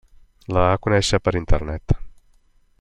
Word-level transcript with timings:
La 0.57 0.63
va 0.69 0.79
conèixer 0.87 1.19
per 1.27 1.35
Internet. 1.43 1.99